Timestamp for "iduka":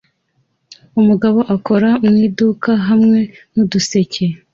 2.27-2.71